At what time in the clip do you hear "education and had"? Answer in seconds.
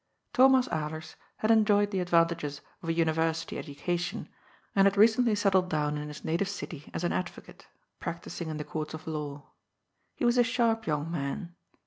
3.59-4.97